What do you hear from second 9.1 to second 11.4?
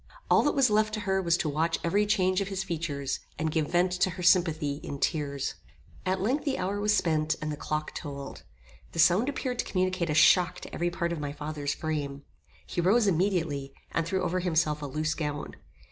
appeared to communicate a shock to every part of my